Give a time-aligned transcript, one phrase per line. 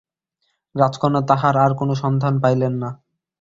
[0.75, 2.89] রাজকন্যা তাঁহার আর কোন সন্ধান পাইলেন না।